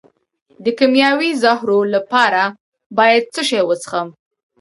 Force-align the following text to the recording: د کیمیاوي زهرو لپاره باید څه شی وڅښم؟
د 0.63 0.65
کیمیاوي 0.77 1.31
زهرو 1.43 1.79
لپاره 1.95 2.43
باید 2.97 3.23
څه 3.33 3.41
شی 3.49 3.61
وڅښم؟ 3.67 4.07